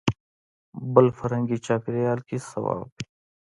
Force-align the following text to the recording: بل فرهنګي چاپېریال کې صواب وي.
بل 0.93 1.07
فرهنګي 1.17 1.57
چاپېریال 1.65 2.19
کې 2.27 2.37
صواب 2.49 2.79
وي. 2.85 3.01